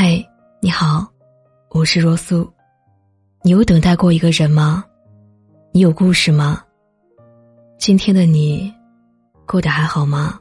[0.00, 0.24] 嗨，
[0.60, 1.04] 你好，
[1.70, 2.48] 我是若素。
[3.42, 4.84] 你有等待过一个人吗？
[5.72, 6.62] 你有故事吗？
[7.78, 8.72] 今天的你
[9.44, 10.38] 过得还好吗？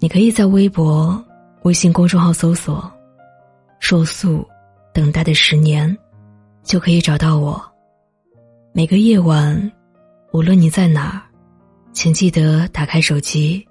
[0.00, 1.18] 你可以在微博、
[1.62, 2.92] 微信公众号搜索
[3.80, 4.46] “若素
[4.92, 5.96] 等待的十年”，
[6.62, 7.58] 就可以找到我。
[8.74, 9.72] 每个夜晚，
[10.34, 11.22] 无论你在哪儿，
[11.94, 13.66] 请记得打开手机，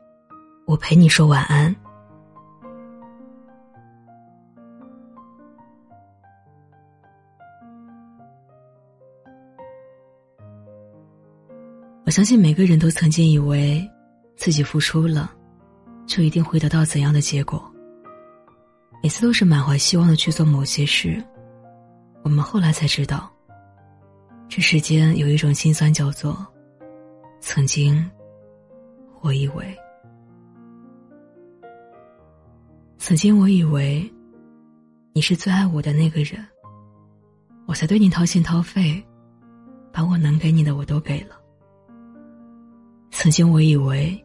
[0.66, 1.76] 我陪你说晚安。
[12.10, 13.88] 我相信每个人都曾经以为，
[14.36, 15.32] 自己付出了，
[16.08, 17.64] 就一定会得到怎样的结果。
[19.04, 21.24] 每次都是满怀希望的去做某些事，
[22.24, 23.32] 我们后来才知道，
[24.48, 26.36] 这世间有一种心酸叫做
[27.42, 28.04] “曾经，
[29.22, 29.78] 我以为”。
[32.98, 34.12] 曾经我以为，
[35.14, 36.44] 你是最爱我的那个人，
[37.68, 39.00] 我才对你掏心掏肺，
[39.94, 41.39] 把我能给你的我都给了。
[43.22, 44.18] 曾经我以为，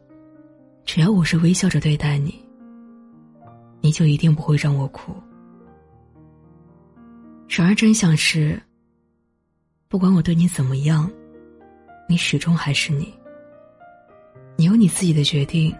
[0.85, 2.33] 只要我是微笑着对待你，
[3.81, 5.13] 你就一定不会让我哭。
[7.49, 8.57] 然而真相是，
[9.89, 11.11] 不管我对你怎么样，
[12.07, 13.13] 你始终还是你。
[14.55, 15.75] 你有你自己的决定，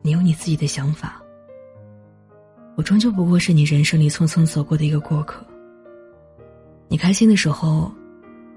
[0.00, 1.20] 你有你自己的想法。
[2.76, 5.44] 我终究不过是你人生里匆匆走过的一个过客。
[6.86, 7.92] 你开心的时候，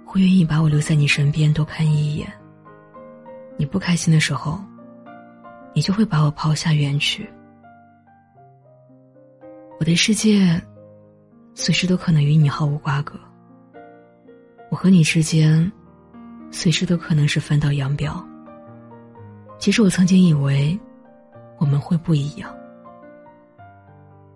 [0.05, 2.31] 会愿意把我留在你身边多看一眼。
[3.59, 4.57] 你不开心的时候，
[5.75, 7.29] 你就会把我抛下远去。
[9.77, 10.61] 我的世界，
[11.55, 13.19] 随时都可能与你毫无瓜葛。
[14.71, 15.69] 我和你之间，
[16.51, 18.25] 随时都可能是分道扬镳。
[19.57, 20.79] 其实我曾经以为，
[21.57, 22.49] 我们会不一样。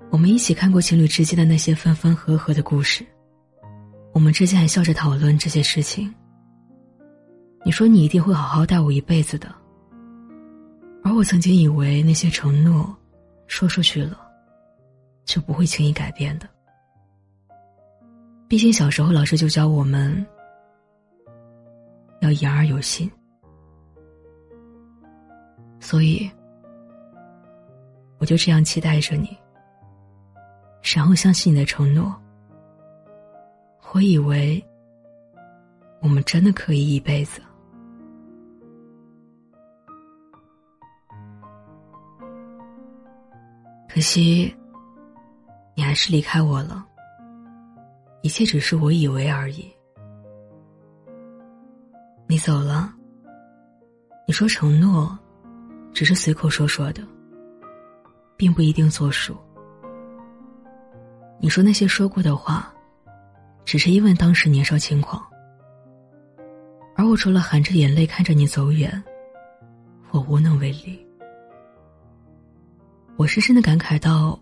[0.09, 3.05] 我们一起看过情侣之间的那些分分合合的故事，
[4.11, 6.13] 我们之间还笑着讨论这些事情。
[7.65, 9.47] 你说你一定会好好待我一辈子的，
[11.03, 12.93] 而我曾经以为那些承诺，
[13.47, 14.19] 说出去了，
[15.23, 16.49] 就不会轻易改变的。
[18.49, 20.25] 毕竟小时候老师就教我们，
[22.19, 23.09] 要言而有信，
[25.79, 26.29] 所以
[28.17, 29.35] 我就这样期待着你，
[30.93, 32.13] 然后相信你的承诺。
[33.93, 34.63] 我以为，
[36.01, 37.41] 我们真的可以一辈子。
[43.93, 44.51] 可惜，
[45.75, 46.83] 你还是离开我了。
[48.23, 49.71] 一切只是我以为而已。
[52.25, 52.91] 你走了，
[54.25, 55.15] 你说承诺，
[55.93, 57.03] 只是随口说说的，
[58.35, 59.37] 并不一定作数。
[61.39, 62.73] 你说那些说过的话，
[63.63, 65.23] 只是因为当时年少轻狂。
[66.95, 69.03] 而我除了含着眼泪看着你走远，
[70.09, 71.05] 我无能为力。
[73.15, 74.37] 我深深的感慨到，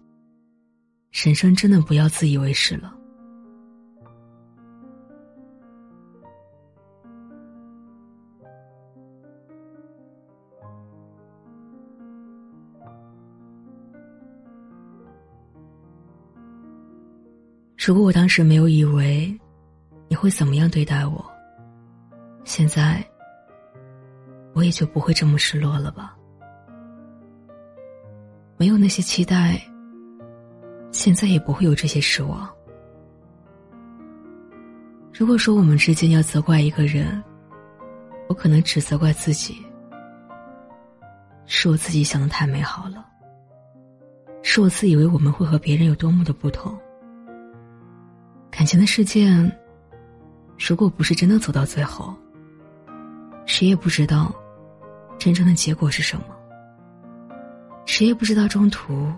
[1.12, 2.96] 人生真的不要自以为是了。
[17.78, 19.40] 如果我当时没有以为
[20.08, 21.24] 你会怎么样对待我，
[22.46, 23.04] 现在
[24.54, 26.18] 我也就不会这么失落了吧。
[28.62, 29.60] 没有那些期待，
[30.92, 32.48] 现在也不会有这些失望。
[35.12, 37.24] 如果说我们之间要责怪一个人，
[38.30, 39.66] 我可能只责怪自己，
[41.48, 43.04] 是我自己想的太美好了，
[44.44, 46.78] 是我自以为我们会和别人有多么的不同。
[48.52, 49.52] 感情的事件，
[50.70, 52.14] 如果不是真的走到最后，
[53.48, 54.32] 谁也不知道
[55.18, 56.26] 真正的结果是什么。
[57.92, 59.14] 谁也不知道中途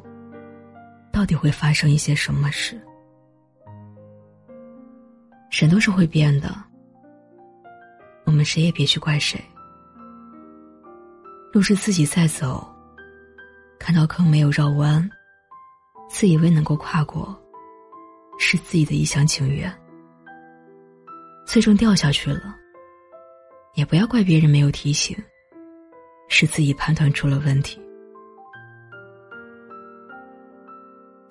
[1.11, 2.75] 到底会发生一些什么事。
[5.51, 6.51] 人都是会变的，
[8.25, 9.39] 我们谁也别去怪谁。
[11.53, 12.67] 路是自己在走，
[13.77, 15.07] 看到坑没有绕弯，
[16.09, 17.39] 自以为能够跨过，
[18.39, 19.71] 是自己的一厢情愿。
[21.45, 22.55] 最终掉下去了，
[23.75, 25.15] 也不要怪别人没有提醒，
[26.27, 27.79] 是自己判断出了问题。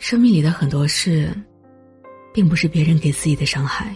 [0.02, 1.32] 生命里的很多事
[2.34, 3.94] 并不是别人给自己的伤害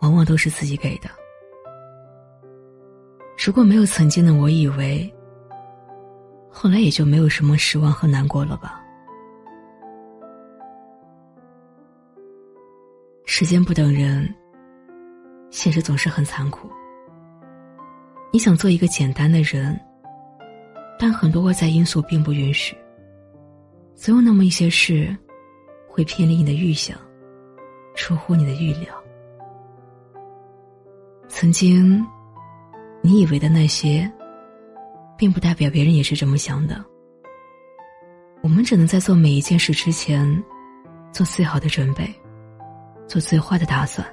[0.00, 1.08] 往往都是自己给的。
[3.42, 5.10] 如果没有曾经的我以为
[6.50, 8.84] 后来也就没有什么失望和难过了吧。
[13.24, 14.28] 时间不等人
[15.50, 16.68] 现实总是很残酷。
[18.30, 19.80] 你想做一个简单的人
[20.98, 22.76] 但很多外在因素并不允许
[23.98, 25.14] 总有那么一些事，
[25.88, 26.96] 会偏离你的预想，
[27.96, 28.94] 出乎你的预料。
[31.26, 32.06] 曾经，
[33.02, 34.08] 你以为的那些，
[35.16, 36.82] 并不代表别人也是这么想的。
[38.40, 40.24] 我们只能在做每一件事之前，
[41.10, 42.08] 做最好的准备，
[43.08, 44.06] 做最坏的打算。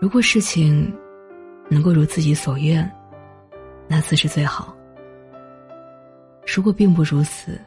[0.00, 0.90] 如果事情
[1.68, 2.90] 能够如自己所愿，
[3.86, 4.74] 那自是最好；
[6.46, 7.60] 如果并不如此，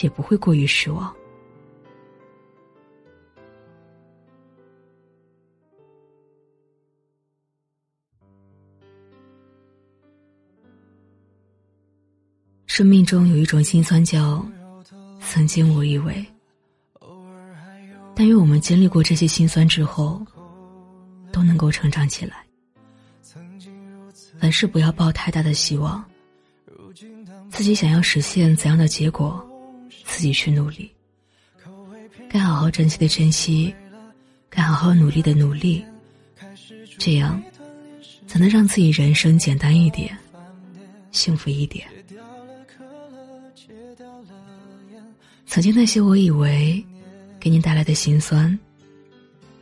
[0.00, 1.14] 也不会过于失望。
[12.66, 14.42] 生命中有一种心酸，叫
[15.20, 16.26] 曾经我以为。
[18.14, 20.24] 但愿我们经历过这些心酸之后，
[21.30, 22.46] 都能够成长起来。
[24.40, 26.02] 凡事不要抱太大的希望，
[27.50, 29.46] 自己想要实现怎样的结果，
[30.22, 30.88] 自己去努力。
[32.30, 33.74] 该好好珍惜的珍惜，
[34.48, 35.84] 该好好努力的努力，
[36.96, 37.42] 这样
[38.28, 40.16] 才能让自己人生简单一点，
[41.10, 41.88] 幸福一点。
[45.44, 46.80] 曾经那些我以为
[47.40, 48.56] 给你带来的心酸，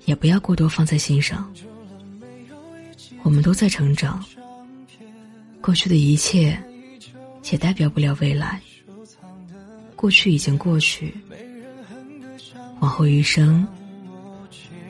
[0.05, 1.51] 也不要过多放在心上。
[3.23, 4.23] 我们都在成长，
[5.63, 6.63] 过去的一切
[7.51, 8.61] 也代表不了未来。
[10.01, 11.15] 过去已经过去，
[12.81, 13.69] 往后余生，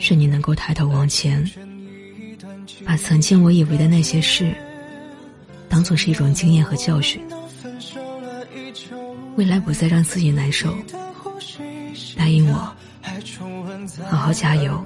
[0.09, 1.45] 愿你能够抬头往前，
[2.87, 4.55] 把曾经我以为的那些事，
[5.69, 7.21] 当做是一种经验和教训。
[9.35, 10.73] 未来不再让自己难受，
[12.17, 12.73] 答应我，
[14.09, 14.81] 好好加油，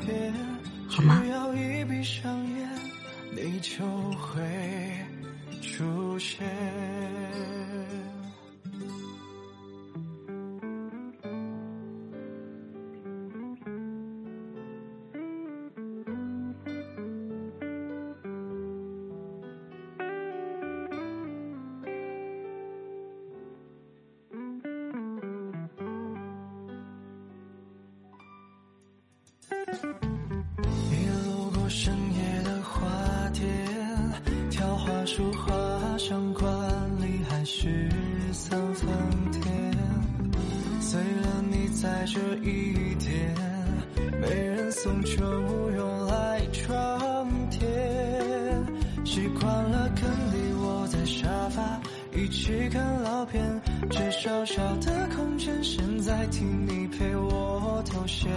[0.88, 1.22] 好吗？
[3.36, 3.60] 一
[42.14, 43.34] 这一天，
[44.20, 45.16] 没人送就
[45.72, 48.64] 用来装填。
[49.04, 51.80] 习惯了跟你窝在沙发
[52.14, 58.30] 一起看老片，这小小的空间，现在听你陪我头衔。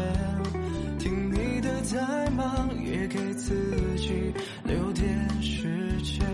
[0.97, 3.53] 听你的再忙，也给自
[3.97, 4.33] 己
[4.63, 6.25] 留点时间。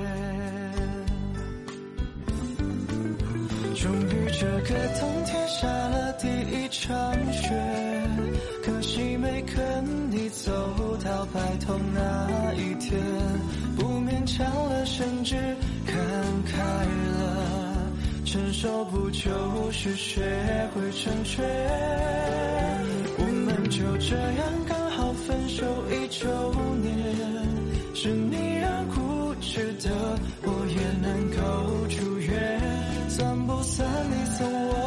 [3.84, 7.54] 终于这个冬天下了第一场雪，
[8.64, 10.54] 可惜没跟你走
[11.04, 12.98] 到白头那一天。
[13.76, 15.36] 不勉强了，甚至
[15.86, 15.98] 看
[16.46, 17.92] 开了，
[18.24, 20.22] 成熟不就是学
[20.74, 21.44] 会成全？
[23.18, 25.12] 我们就这样刚好。
[25.12, 26.26] 分手一周
[26.82, 26.96] 年，
[27.94, 29.92] 是你让固执的
[30.44, 31.44] 我也能够。
[34.46, 34.83] Oh.